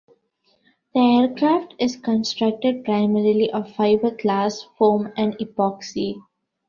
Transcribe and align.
The 0.95 0.99
aircraft 0.99 1.75
is 1.77 1.95
constructed 1.95 2.83
primarily 2.83 3.51
of 3.51 3.67
fiberglass, 3.67 4.63
foam, 4.79 5.13
and 5.15 5.37
epoxy. 5.37 6.19